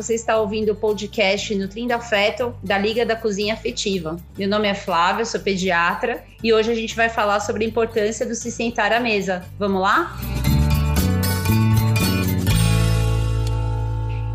[0.00, 4.16] você está ouvindo o podcast Nutrindo Afeto da Liga da Cozinha Afetiva.
[4.38, 8.24] Meu nome é Flávia, sou pediatra e hoje a gente vai falar sobre a importância
[8.24, 9.44] do se sentar à mesa.
[9.58, 10.16] Vamos lá?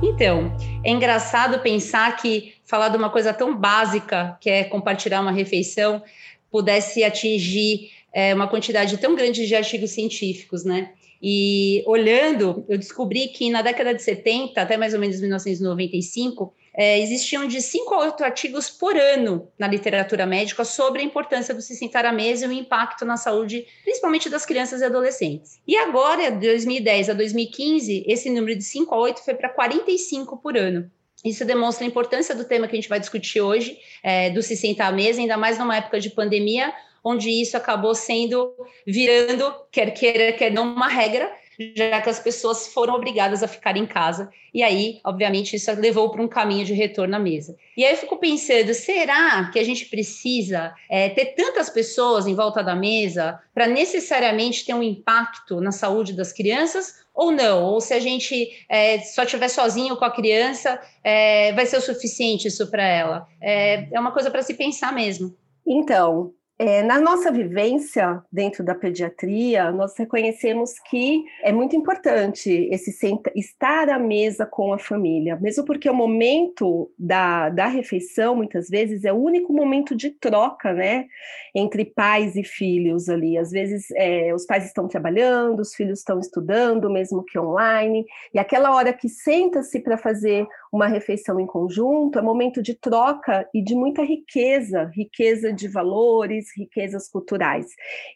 [0.04, 5.32] Então, é engraçado pensar que falar de uma coisa tão básica, que é compartilhar uma
[5.32, 6.04] refeição,
[6.52, 10.92] pudesse atingir é, uma quantidade tão grande de artigos científicos, né?
[11.26, 17.00] E olhando, eu descobri que na década de 70, até mais ou menos 1995, é,
[17.00, 21.62] existiam de 5 a 8 artigos por ano na literatura médica sobre a importância do
[21.62, 25.62] se sentar à mesa e o impacto na saúde, principalmente das crianças e adolescentes.
[25.66, 30.36] E agora, de 2010 a 2015, esse número de 5 a 8 foi para 45
[30.38, 30.92] por ano.
[31.24, 34.58] Isso demonstra a importância do tema que a gente vai discutir hoje, é, do se
[34.58, 38.54] sentar à mesa, ainda mais numa época de pandemia, onde isso acabou sendo
[38.88, 41.32] virando, quer queira, quer não, uma regra,
[41.76, 44.30] já que as pessoas foram obrigadas a ficar em casa.
[44.54, 47.56] E aí, obviamente, isso levou para um caminho de retorno à mesa.
[47.76, 52.36] E aí eu fico pensando: será que a gente precisa é, ter tantas pessoas em
[52.36, 57.04] volta da mesa para necessariamente ter um impacto na saúde das crianças?
[57.14, 57.64] Ou não?
[57.64, 61.82] Ou se a gente é, só estiver sozinho com a criança, é, vai ser o
[61.82, 63.28] suficiente isso para ela?
[63.40, 65.36] É, é uma coisa para se pensar mesmo.
[65.66, 66.34] Então,
[66.66, 73.30] é, na nossa vivência dentro da pediatria, nós reconhecemos que é muito importante esse senta,
[73.36, 79.04] estar à mesa com a família, mesmo porque o momento da, da refeição, muitas vezes,
[79.04, 81.06] é o único momento de troca, né,
[81.54, 83.38] entre pais e filhos ali.
[83.38, 88.40] Às vezes, é, os pais estão trabalhando, os filhos estão estudando, mesmo que online, e
[88.40, 93.62] aquela hora que senta-se para fazer uma refeição em conjunto é momento de troca e
[93.62, 97.68] de muita riqueza, riqueza de valores, riquezas culturais.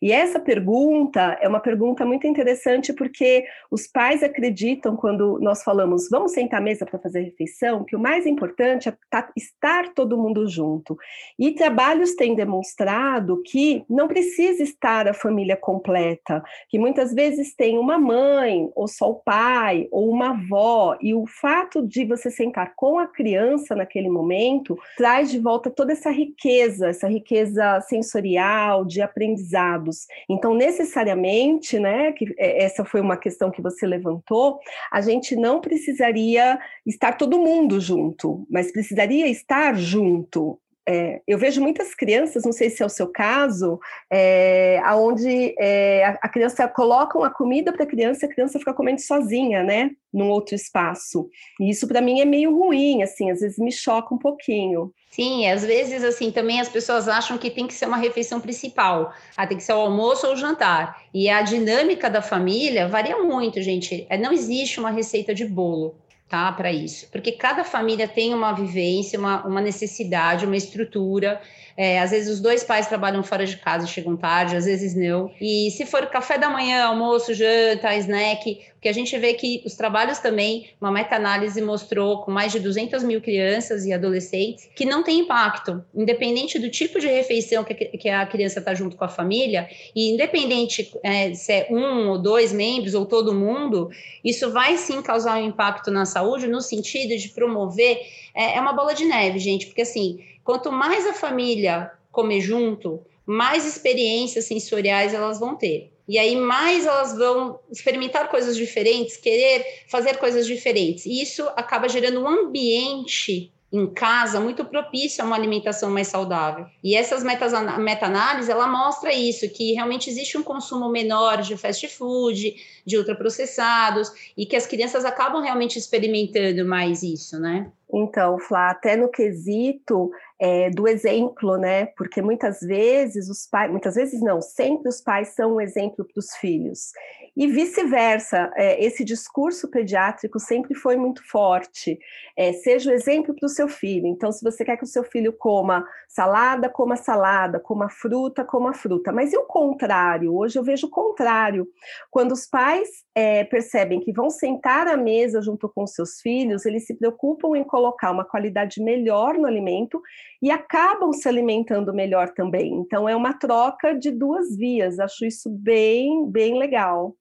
[0.02, 6.10] E essa pergunta é uma pergunta muito interessante porque os pais acreditam quando nós falamos
[6.10, 10.18] vamos sentar à mesa para fazer refeição, que o mais importante é tá, estar todo
[10.18, 10.98] mundo junto.
[11.38, 17.78] E trabalhos têm demonstrado que não precisa estar a família completa, que muitas vezes tem
[17.78, 22.47] uma mãe, ou só o pai, ou uma avó, e o fato de você sentar
[22.76, 29.02] com a criança naquele momento, traz de volta toda essa riqueza, essa riqueza sensorial, de
[29.02, 30.08] aprendizados.
[30.30, 34.60] Então, necessariamente, né, que é, essa foi uma questão que você levantou,
[34.92, 41.62] a gente não precisaria estar todo mundo junto, mas precisaria estar junto, é, eu vejo
[41.62, 43.78] muitas crianças, não sei se é o seu caso,
[44.10, 49.02] é, onde é, a criança coloca uma comida para a criança, a criança fica comendo
[49.02, 51.30] sozinha, né, num outro espaço.
[51.60, 54.94] E isso para mim é meio ruim, assim, às vezes me choca um pouquinho.
[55.12, 59.12] Sim, às vezes assim também as pessoas acham que tem que ser uma refeição principal,
[59.36, 61.02] ah, tem que ser o almoço ou o jantar.
[61.14, 64.06] E a dinâmica da família varia muito, gente.
[64.10, 65.96] É, não existe uma receita de bolo
[66.30, 66.52] tá?
[66.52, 71.42] Para isso, porque cada família tem uma vivência, uma, uma necessidade, uma estrutura.
[71.78, 74.96] É, às vezes os dois pais trabalham fora de casa e chegam tarde, às vezes
[74.96, 75.32] não.
[75.40, 79.76] E se for café da manhã, almoço, janta, snack, que a gente vê que os
[79.76, 85.04] trabalhos também, uma meta-análise mostrou com mais de 200 mil crianças e adolescentes, que não
[85.04, 89.10] tem impacto, independente do tipo de refeição que, que a criança está junto com a
[89.10, 93.90] família, e independente é, se é um ou dois membros ou todo mundo,
[94.24, 98.00] isso vai sim causar um impacto na saúde, no sentido de promover,
[98.34, 103.02] é, é uma bola de neve, gente, porque assim, quanto mais a família comer junto,
[103.26, 105.92] mais experiências sensoriais elas vão ter.
[106.08, 111.06] E aí mais elas vão experimentar coisas diferentes, querer fazer coisas diferentes.
[111.06, 116.66] E isso acaba gerando um ambiente em casa muito propício a uma alimentação mais saudável.
[116.82, 122.56] E essas meta-análises, ela mostra isso, que realmente existe um consumo menor de fast food,
[122.86, 127.70] de ultraprocessados, e que as crianças acabam realmente experimentando mais isso, né?
[127.94, 131.88] Então, Flá, até no quesito é, do exemplo, né?
[131.98, 136.20] Porque muitas vezes os pais, muitas vezes não, sempre os pais são um exemplo para
[136.20, 136.92] os filhos.
[137.36, 142.00] E vice-versa, é, esse discurso pediátrico sempre foi muito forte.
[142.36, 144.08] É, seja o exemplo para o seu filho.
[144.08, 148.74] Então, se você quer que o seu filho coma salada, coma salada, coma fruta, coma
[148.74, 149.12] fruta.
[149.12, 150.36] Mas e o contrário?
[150.36, 151.68] Hoje eu vejo o contrário.
[152.10, 156.88] Quando os pais é, percebem que vão sentar à mesa junto com seus filhos, eles
[156.88, 160.02] se preocupam em colocar uma qualidade melhor no alimento
[160.42, 162.74] e acabam se alimentando melhor também.
[162.74, 165.00] Então, é uma troca de duas vias.
[165.00, 167.16] Acho isso bem, bem legal.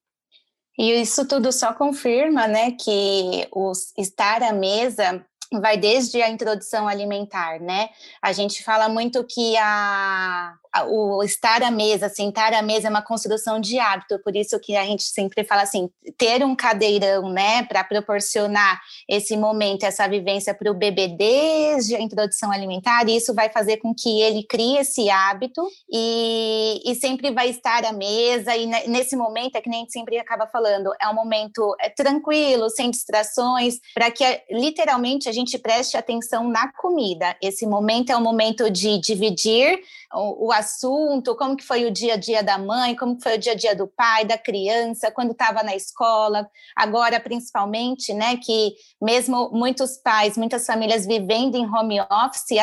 [0.78, 5.24] E isso tudo só confirma, né, que o estar à mesa
[5.60, 7.88] vai desde a introdução alimentar, né?
[8.22, 10.54] A gente fala muito que a,
[10.88, 14.76] o estar à mesa, sentar à mesa é uma construção de hábito, por isso que
[14.76, 15.88] a gente sempre fala assim,
[16.18, 22.00] ter um cadeirão, né, para proporcionar esse momento, essa vivência para o bebê desde a
[22.00, 27.48] introdução alimentar, isso vai fazer com que ele crie esse hábito e, e sempre vai
[27.48, 31.08] estar à mesa, e nesse momento, é que nem a gente sempre acaba falando, é
[31.08, 37.36] um momento é, tranquilo, sem distrações, para que literalmente a gente preste atenção na comida.
[37.40, 39.80] Esse momento é um momento de dividir
[40.12, 43.38] o, o assunto, como que foi o dia a dia da mãe, como foi o
[43.38, 48.74] dia a dia do pai, da criança, quando estava na escola, agora principalmente, né, que
[49.00, 52.58] mesmo muitos pais, muitas famílias vivendo em home office,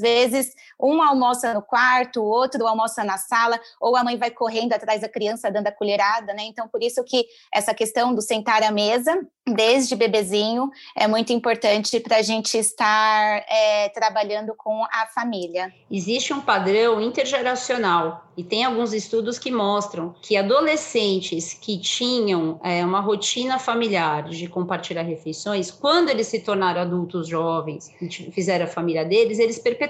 [0.00, 4.72] vezes um almoça no quarto, o outro almoça na sala, ou a mãe vai correndo
[4.72, 6.44] atrás da criança dando a colherada, né?
[6.44, 11.98] Então, por isso que essa questão do sentar à mesa, desde bebezinho, é muito importante
[12.00, 15.72] para a gente estar é, trabalhando com a família.
[15.90, 22.84] Existe um padrão intergeracional e tem alguns estudos que mostram que adolescentes que tinham é,
[22.84, 28.68] uma rotina familiar de compartilhar refeições, quando eles se tornaram adultos jovens e fizeram a
[28.68, 29.87] família deles, eles perpetuavam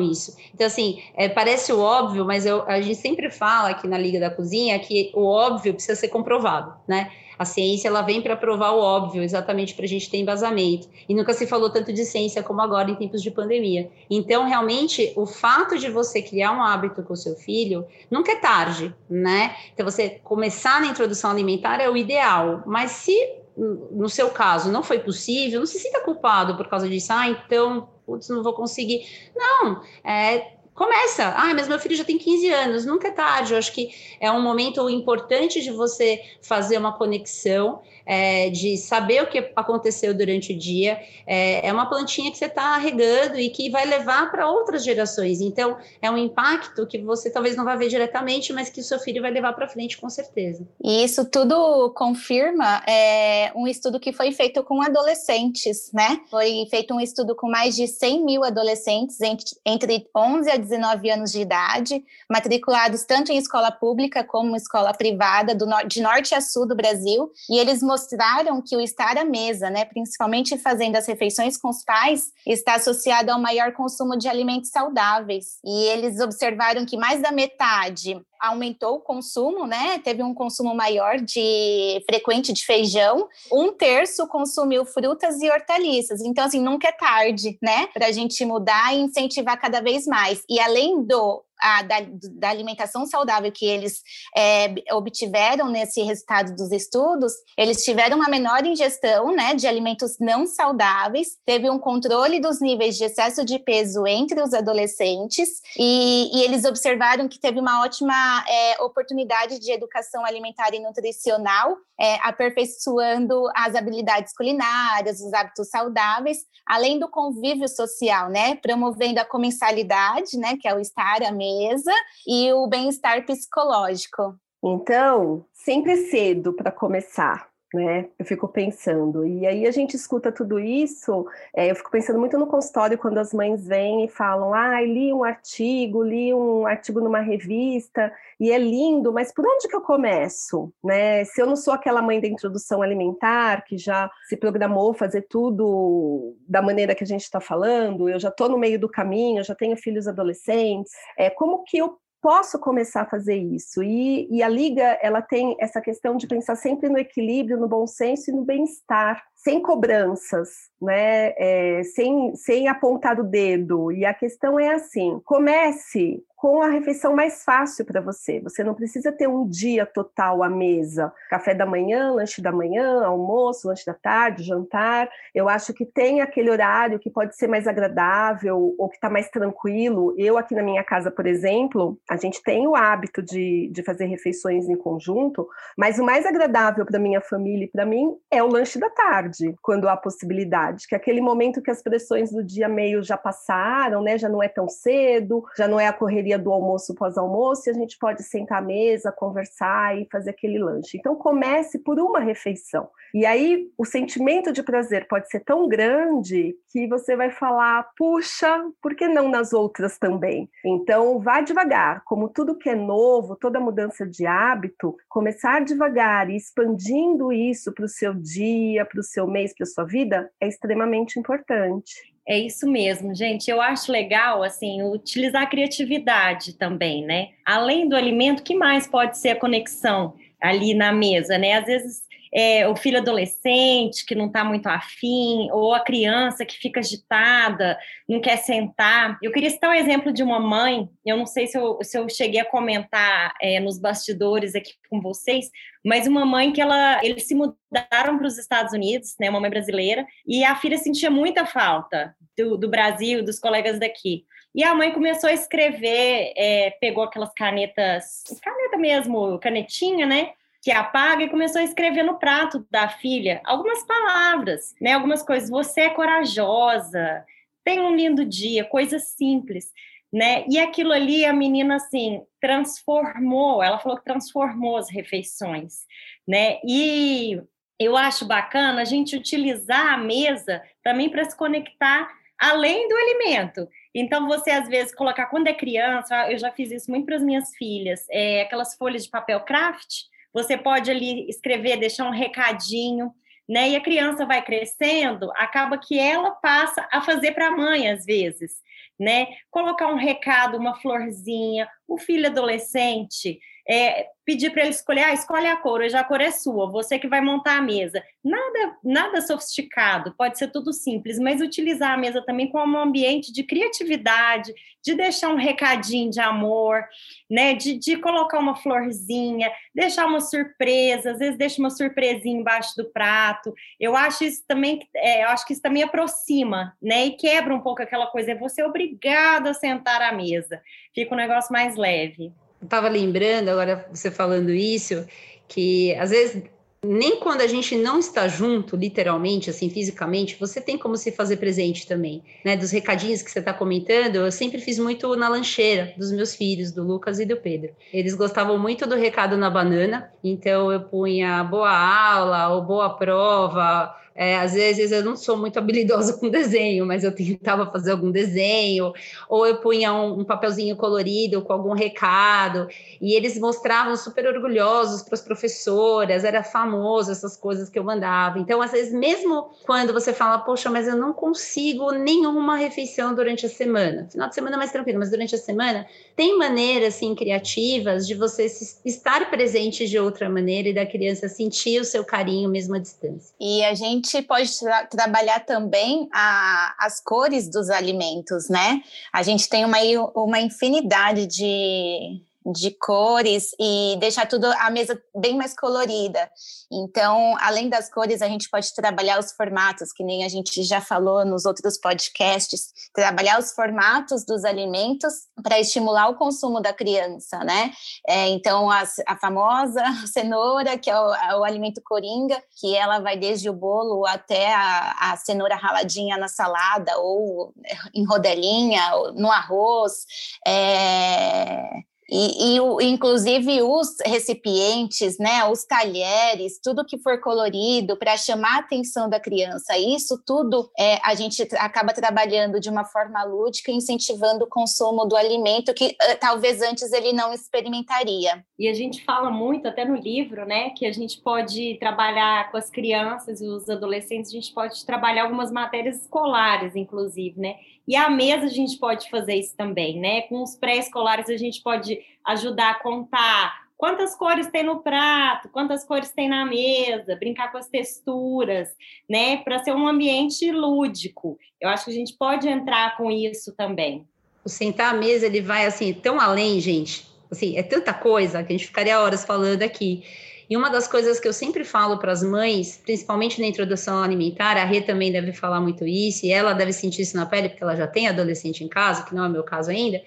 [0.00, 0.36] isso isso.
[0.54, 4.18] Então, assim, é, parece o óbvio, mas eu, a gente sempre fala aqui na Liga
[4.18, 7.10] da Cozinha que o óbvio precisa ser comprovado, né?
[7.38, 10.88] A ciência ela vem para provar o óbvio, exatamente para a gente ter embasamento.
[11.06, 13.90] E nunca se falou tanto de ciência como agora em tempos de pandemia.
[14.08, 18.36] Então, realmente, o fato de você criar um hábito com o seu filho nunca é
[18.36, 19.54] tarde, né?
[19.74, 22.62] Então, você começar na introdução alimentar é o ideal.
[22.64, 23.14] Mas se
[23.56, 27.12] no seu caso não foi possível, não se sinta culpado por causa disso.
[27.12, 29.06] Ah, então putz, não vou conseguir.
[29.34, 31.34] Não, é, começa.
[31.36, 33.52] Ah, mas meu filho já tem 15 anos, nunca é tarde.
[33.52, 39.22] Eu acho que é um momento importante de você fazer uma conexão é, de saber
[39.22, 40.98] o que aconteceu durante o dia.
[41.26, 45.40] É, é uma plantinha que você está regando e que vai levar para outras gerações.
[45.40, 48.98] Então, é um impacto que você talvez não vai ver diretamente, mas que o seu
[48.98, 50.66] filho vai levar para frente com certeza.
[50.82, 56.20] E isso tudo confirma é, um estudo que foi feito com adolescentes, né?
[56.30, 61.10] Foi feito um estudo com mais de 100 mil adolescentes entre, entre 11 a 19
[61.10, 66.40] anos de idade, matriculados tanto em escola pública como escola privada, do, de norte a
[66.40, 71.06] sul do Brasil, e eles mostraram que o estar à mesa, né, principalmente fazendo as
[71.06, 75.58] refeições com os pais, está associado ao maior consumo de alimentos saudáveis.
[75.64, 79.98] E eles observaram que mais da metade aumentou o consumo, né?
[80.00, 83.26] Teve um consumo maior de frequente de feijão.
[83.50, 86.20] Um terço consumiu frutas e hortaliças.
[86.20, 87.86] Então, assim, nunca é tarde, né?
[87.94, 90.42] Para a gente mudar e incentivar cada vez mais.
[90.50, 91.96] E além do a, da,
[92.34, 94.02] da, alimentação saudável que eles
[94.36, 100.46] é, obtiveram nesse resultado dos estudos, eles tiveram uma menor ingestão né, de alimentos não
[100.46, 106.42] saudáveis, teve um controle dos níveis de excesso de peso entre os adolescentes, e, e
[106.42, 113.44] eles observaram que teve uma ótima é, oportunidade de educação alimentar e nutricional, é, aperfeiçoando
[113.54, 120.56] as habilidades culinárias, os hábitos saudáveis, além do convívio social, né, promovendo a comensalidade, né,
[120.60, 121.92] que é o estar à mesa,
[122.26, 124.34] e o bem-estar psicológico.
[124.64, 128.08] Então, sempre cedo para começar né?
[128.18, 129.26] Eu fico pensando.
[129.26, 133.18] E aí a gente escuta tudo isso, é, eu fico pensando muito no consultório quando
[133.18, 138.50] as mães vêm e falam: ah, li um artigo, li um artigo numa revista, e
[138.50, 140.72] é lindo, mas por onde que eu começo?
[140.82, 141.24] Né?
[141.24, 146.34] Se eu não sou aquela mãe da introdução alimentar que já se programou fazer tudo
[146.48, 149.54] da maneira que a gente está falando, eu já estou no meio do caminho, já
[149.54, 153.82] tenho filhos adolescentes, é, como que eu posso começar a fazer isso.
[153.82, 157.86] E, e, a Liga ela tem essa questão de pensar sempre no equilíbrio, no bom
[157.86, 160.48] senso e no bem-estar, sem cobranças,
[160.82, 161.32] né?
[161.38, 163.92] É, sem, sem apontar o dedo.
[163.92, 168.40] E a questão é assim: comece com a refeição mais fácil para você.
[168.40, 173.04] Você não precisa ter um dia total à mesa, café da manhã, lanche da manhã,
[173.04, 175.08] almoço, lanche da tarde, jantar.
[175.34, 179.30] Eu acho que tem aquele horário que pode ser mais agradável ou que está mais
[179.30, 180.14] tranquilo.
[180.18, 184.04] Eu aqui na minha casa, por exemplo, a gente tem o hábito de, de fazer
[184.04, 188.46] refeições em conjunto, mas o mais agradável para minha família e para mim é o
[188.46, 192.68] lanche da tarde, quando há possibilidade, que é aquele momento que as pressões do dia
[192.68, 194.16] meio já passaram, né?
[194.16, 197.74] Já não é tão cedo, já não é a correria do almoço pós-almoço e a
[197.74, 200.96] gente pode sentar à mesa, conversar e fazer aquele lanche.
[200.96, 202.88] Então comece por uma refeição.
[203.14, 208.64] E aí o sentimento de prazer pode ser tão grande que você vai falar, puxa,
[208.82, 210.48] por que não nas outras também?
[210.64, 216.36] Então vá devagar, como tudo que é novo, toda mudança de hábito, começar devagar e
[216.36, 221.18] expandindo isso para o seu dia, para os seu mês, para sua vida, é extremamente
[221.18, 221.92] importante.
[222.28, 223.48] É isso mesmo, gente.
[223.50, 227.28] Eu acho legal, assim, utilizar a criatividade também, né?
[227.44, 231.54] Além do alimento, que mais pode ser a conexão ali na mesa, né?
[231.54, 236.56] Às vezes é, o filho adolescente que não está muito afim, ou a criança que
[236.56, 237.78] fica agitada,
[238.08, 239.18] não quer sentar.
[239.22, 242.08] Eu queria citar um exemplo de uma mãe, eu não sei se eu, se eu
[242.08, 245.50] cheguei a comentar é, nos bastidores aqui com vocês,
[245.84, 249.50] mas uma mãe que ela, eles se mudaram para os Estados Unidos, né, uma mãe
[249.50, 254.24] brasileira, e a filha sentia muita falta do, do Brasil, dos colegas daqui.
[254.54, 260.30] E a mãe começou a escrever, é, pegou aquelas canetas, caneta mesmo, canetinha, né?
[260.66, 264.94] Que apaga e começou a escrever no prato da filha algumas palavras, né?
[264.94, 265.48] Algumas coisas.
[265.48, 267.24] Você é corajosa,
[267.62, 269.70] tem um lindo dia, coisas simples,
[270.12, 270.44] né?
[270.48, 273.62] E aquilo ali a menina assim transformou.
[273.62, 275.84] Ela falou que transformou as refeições,
[276.26, 276.58] né?
[276.66, 277.40] E
[277.78, 283.68] eu acho bacana a gente utilizar a mesa também para se conectar além do alimento.
[283.94, 287.22] Então, você às vezes colocar, quando é criança, eu já fiz isso muito para as
[287.22, 290.06] minhas filhas, é, aquelas folhas de papel craft,
[290.36, 293.10] você pode ali escrever, deixar um recadinho,
[293.48, 293.70] né?
[293.70, 298.04] E a criança vai crescendo, acaba que ela passa a fazer para a mãe às
[298.04, 298.56] vezes,
[299.00, 299.28] né?
[299.50, 305.46] Colocar um recado, uma florzinha, o filho adolescente, é, pedir para ele escolher, ah, escolhe
[305.46, 308.02] a cor, hoje a cor é sua, você que vai montar a mesa.
[308.24, 313.32] Nada, nada sofisticado, pode ser tudo simples, mas utilizar a mesa também como um ambiente
[313.32, 314.52] de criatividade,
[314.84, 316.84] de deixar um recadinho de amor,
[317.28, 317.54] né?
[317.54, 322.84] De, de colocar uma florzinha, deixar uma surpresa, às vezes deixa uma surpresinha embaixo do
[322.84, 323.52] prato.
[323.80, 327.06] Eu acho isso também, é, eu acho que isso também aproxima, né?
[327.06, 330.60] E quebra um pouco aquela coisa, é você obrigado a sentar à mesa.
[330.94, 332.32] Fica um negócio mais leve
[332.66, 335.06] estava lembrando, agora você falando isso,
[335.48, 336.42] que às vezes
[336.86, 341.36] nem quando a gente não está junto, literalmente, assim, fisicamente, você tem como se fazer
[341.38, 342.56] presente também, né?
[342.56, 346.70] Dos recadinhos que você está comentando, eu sempre fiz muito na lancheira dos meus filhos,
[346.70, 347.74] do Lucas e do Pedro.
[347.92, 353.94] Eles gostavam muito do recado na banana, então eu punha boa aula ou boa prova,
[354.16, 358.10] é, às vezes eu não sou muito habilidosa com desenho, mas eu tentava fazer algum
[358.10, 358.92] desenho,
[359.28, 362.68] ou eu punha um, um papelzinho colorido com algum recado,
[363.00, 368.38] e eles mostravam super orgulhosos para as professoras, era famoso essas coisas que eu mandava.
[368.38, 373.46] Então, às vezes, mesmo quando você fala, poxa, mas eu não consigo nenhuma refeição durante
[373.46, 377.14] a semana, final de semana é mais tranquilo, mas durante a semana, tem maneiras assim
[377.14, 378.46] criativas de você
[378.84, 383.34] estar presente de outra maneira e da criança sentir o seu carinho mesmo à distância.
[383.38, 388.80] E a gente pode tra trabalhar também a, as cores dos alimentos, né?
[389.12, 389.78] A gente tem uma,
[390.14, 392.22] uma infinidade de
[392.52, 396.30] de cores e deixar tudo a mesa bem mais colorida.
[396.70, 400.80] Então, além das cores, a gente pode trabalhar os formatos, que nem a gente já
[400.80, 405.12] falou nos outros podcasts, trabalhar os formatos dos alimentos
[405.42, 407.72] para estimular o consumo da criança, né?
[408.06, 413.00] É, então, a, a, famosa cenoura, que é o, é o, alimento coringa, que ela
[413.00, 417.52] vai desde o bolo até a, a cenoura raladinha na salada ou
[417.94, 420.04] em rodelinha, no arroz.
[420.46, 421.62] É,
[422.08, 428.56] e, e o, inclusive os recipientes, né, os talheres, tudo que for colorido para chamar
[428.56, 433.72] a atenção da criança, isso tudo é, a gente acaba trabalhando de uma forma lúdica,
[433.72, 438.44] incentivando o consumo do alimento que uh, talvez antes ele não experimentaria.
[438.58, 442.56] E a gente fala muito, até no livro, né, que a gente pode trabalhar com
[442.56, 447.56] as crianças e os adolescentes, a gente pode trabalhar algumas matérias escolares, inclusive, né?
[447.86, 450.22] E à mesa a gente pode fazer isso também, né?
[450.22, 455.84] Com os pré-escolares a gente pode ajudar a contar quantas cores tem no prato, quantas
[455.84, 458.68] cores tem na mesa, brincar com as texturas,
[459.08, 459.38] né?
[459.38, 461.38] Para ser um ambiente lúdico.
[461.60, 464.06] Eu acho que a gente pode entrar com isso também.
[464.44, 467.06] O sentar à mesa ele vai assim tão além, gente.
[467.30, 470.04] Assim, é tanta coisa que a gente ficaria horas falando aqui.
[470.48, 474.56] E uma das coisas que eu sempre falo para as mães, principalmente na introdução alimentar,
[474.56, 477.64] a Rê também deve falar muito isso, e ela deve sentir isso na pele, porque
[477.64, 480.00] ela já tem adolescente em casa, que não é o meu caso ainda,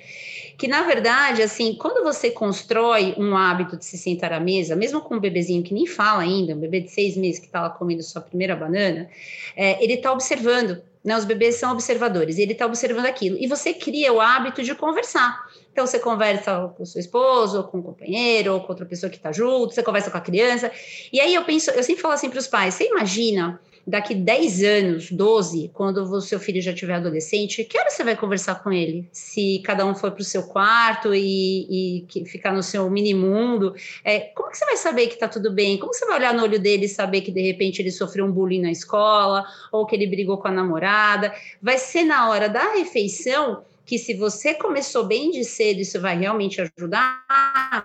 [0.58, 5.02] que na verdade, assim, quando você constrói um hábito de se sentar à mesa, mesmo
[5.02, 7.70] com um bebezinho que nem fala ainda, um bebê de seis meses que está lá
[7.70, 9.10] comendo sua primeira banana,
[9.56, 13.38] é, ele está observando né, os bebês são observadores, ele está observando aquilo.
[13.40, 15.48] E você cria o hábito de conversar.
[15.80, 19.10] Então você conversa com o seu esposo, ou com o companheiro, ou com outra pessoa
[19.10, 20.70] que está junto, você conversa com a criança.
[21.10, 23.58] E aí eu penso, eu sempre falo assim para os pais: você imagina
[23.88, 28.18] daqui 10 anos, 12, quando o seu filho já tiver adolescente, que hora você vai
[28.18, 29.08] conversar com ele?
[29.14, 33.74] Se cada um for para o seu quarto e, e ficar no seu mini mundo,
[34.04, 35.78] é, como que você vai saber que está tudo bem?
[35.78, 38.32] Como você vai olhar no olho dele e saber que de repente ele sofreu um
[38.34, 41.34] bullying na escola ou que ele brigou com a namorada?
[41.62, 46.16] Vai ser na hora da refeição que se você começou bem de cedo, isso vai
[46.16, 47.26] realmente ajudar,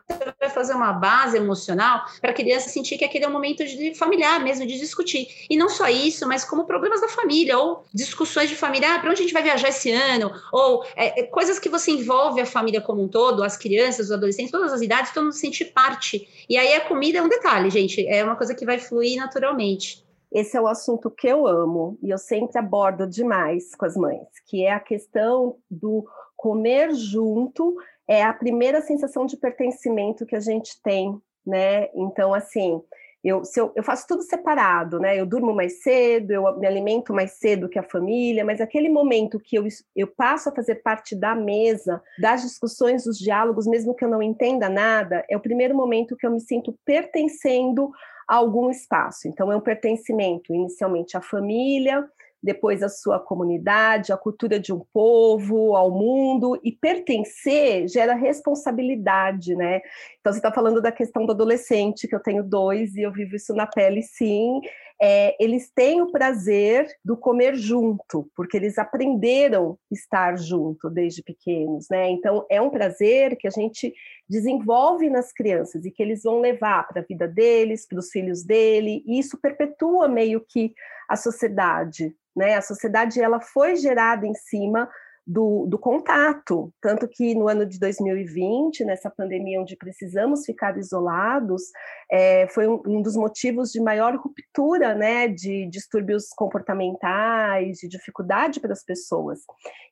[0.06, 3.64] você vai fazer uma base emocional para a criança sentir que aquele é um momento
[3.64, 5.26] de familiar mesmo, de discutir.
[5.48, 9.08] E não só isso, mas como problemas da família, ou discussões de família, ah, para
[9.10, 12.44] onde a gente vai viajar esse ano, ou é, é, coisas que você envolve a
[12.44, 16.28] família como um todo, as crianças, os adolescentes, todas as idades, todo mundo sentir parte.
[16.46, 20.03] E aí a comida é um detalhe, gente, é uma coisa que vai fluir naturalmente.
[20.34, 24.26] Esse é o assunto que eu amo e eu sempre abordo demais com as mães,
[24.48, 26.04] que é a questão do
[26.36, 27.76] comer junto,
[28.08, 31.88] é a primeira sensação de pertencimento que a gente tem, né?
[31.94, 32.82] Então, assim,
[33.22, 35.18] eu, eu, eu faço tudo separado, né?
[35.18, 39.38] Eu durmo mais cedo, eu me alimento mais cedo que a família, mas aquele momento
[39.38, 39.64] que eu,
[39.94, 44.20] eu passo a fazer parte da mesa, das discussões, dos diálogos, mesmo que eu não
[44.20, 47.90] entenda nada, é o primeiro momento que eu me sinto pertencendo
[48.28, 49.28] a algum espaço.
[49.28, 52.08] Então, é um pertencimento inicialmente à família,
[52.42, 59.56] depois à sua comunidade, à cultura de um povo, ao mundo, e pertencer gera responsabilidade,
[59.56, 59.80] né?
[60.20, 63.34] Então, você está falando da questão do adolescente, que eu tenho dois e eu vivo
[63.34, 64.60] isso na pele, sim.
[65.00, 71.88] É, eles têm o prazer do comer junto, porque eles aprenderam estar junto desde pequenos,
[71.90, 72.10] né?
[72.10, 73.92] Então, é um prazer que a gente
[74.28, 78.44] desenvolve nas crianças e que eles vão levar para a vida deles, para os filhos
[78.44, 80.72] dele, e isso perpetua meio que
[81.08, 82.54] a sociedade, né?
[82.54, 84.88] A sociedade ela foi gerada em cima
[85.26, 86.72] do, do, contato.
[86.80, 91.62] Tanto que no ano de 2020, nessa pandemia onde precisamos ficar isolados,
[92.10, 98.60] é, foi um, um, dos motivos de maior ruptura né, de distúrbios comportamentais, de dificuldade
[98.60, 99.40] para as pessoas.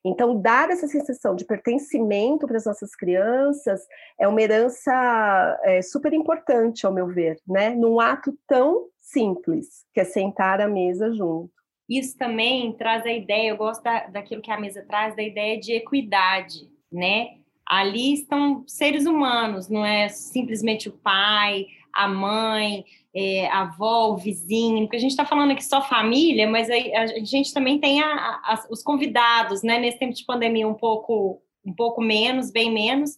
[0.05, 3.81] Então, dar essa sensação de pertencimento para as nossas crianças
[4.19, 9.99] é uma herança é, super importante, ao meu ver, né, num ato tão simples, que
[9.99, 14.51] é sentar à mesa junto isso também traz a ideia, eu gosto da, daquilo que
[14.51, 17.37] a mesa traz, da ideia de equidade, né?
[17.65, 24.17] Ali estão seres humanos, não é simplesmente o pai, a mãe, é, a avó, o
[24.17, 28.01] vizinho, porque a gente está falando aqui só família, mas a, a gente também tem
[28.01, 29.77] a, a, os convidados, né?
[29.79, 33.15] Nesse tempo de pandemia, um pouco, um pouco menos, bem menos,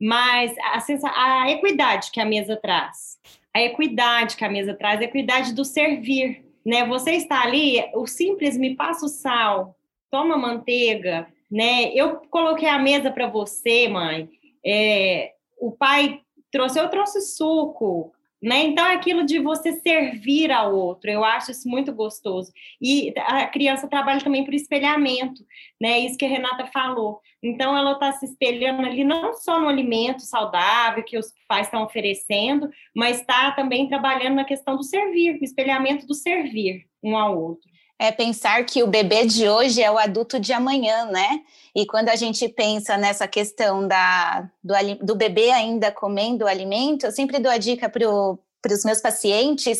[0.00, 3.18] mas a, a equidade que a mesa traz,
[3.54, 6.86] a equidade que a mesa traz, a equidade do servir, né?
[6.86, 9.76] Você está ali, o simples me passa o sal,
[10.10, 11.92] toma manteiga, né?
[11.94, 14.28] Eu coloquei a mesa para você, mãe.
[14.64, 16.20] É, o pai
[16.50, 18.64] trouxe, eu trouxe suco, né?
[18.64, 22.52] Então, é aquilo de você servir ao outro, eu acho isso muito gostoso.
[22.80, 25.44] E a criança trabalha também por espelhamento,
[25.80, 26.00] né?
[26.00, 27.20] Isso que a Renata falou.
[27.42, 31.84] Então, ela está se espelhando ali não só no alimento saudável que os pais estão
[31.84, 37.40] oferecendo, mas está também trabalhando na questão do servir, o espelhamento do servir um ao
[37.40, 37.71] outro
[38.02, 41.40] é pensar que o bebê de hoje é o adulto de amanhã, né?
[41.72, 47.12] E quando a gente pensa nessa questão da, do, do bebê ainda comendo alimento, eu
[47.12, 49.78] sempre dou a dica para os meus pacientes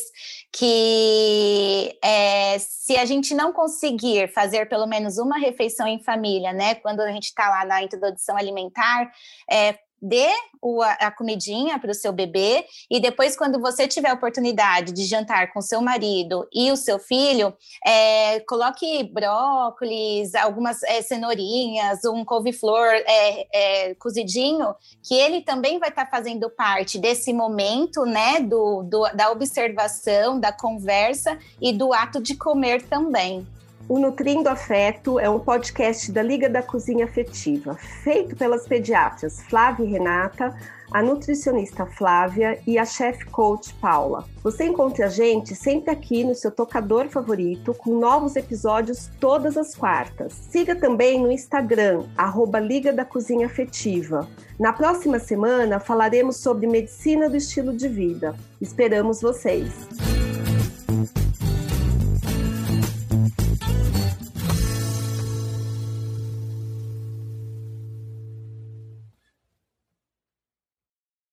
[0.53, 6.77] que é, se a gente não conseguir fazer pelo menos uma refeição em família, né?
[6.77, 9.11] Quando a gente está lá na introdução alimentar,
[9.51, 10.29] é, dê
[10.99, 15.53] a comidinha para o seu bebê e depois, quando você tiver a oportunidade de jantar
[15.53, 17.55] com seu marido e o seu filho,
[17.87, 25.88] é, coloque brócolis, algumas é, cenourinhas, um couve-flor é, é, cozidinho, que ele também vai
[25.88, 31.93] estar tá fazendo parte desse momento, né, do, do, da observação, da conversa e do
[31.93, 33.47] ato de comer também.
[33.88, 39.85] O Nutrindo Afeto é um podcast da Liga da Cozinha Afetiva, feito pelas pediatras Flávia
[39.85, 40.55] e Renata,
[40.92, 44.25] a nutricionista Flávia e a chef coach Paula.
[44.42, 49.75] Você encontra a gente sempre aqui no seu tocador favorito, com novos episódios todas as
[49.75, 50.33] quartas.
[50.33, 54.29] Siga também no Instagram, arroba Liga da Cozinha Afetiva.
[54.59, 58.35] Na próxima semana falaremos sobre medicina do estilo de vida.
[58.61, 60.12] Esperamos vocês!